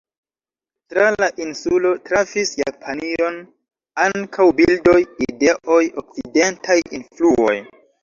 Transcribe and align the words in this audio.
Tra 0.93 1.03
la 1.23 1.27
insulo 1.45 1.91
trafis 2.07 2.55
Japanion 2.63 3.39
ankaŭ 4.09 4.49
bildoj, 4.63 4.99
ideoj, 5.29 5.81
okcidentaj 6.05 6.83
influoj. 6.89 7.59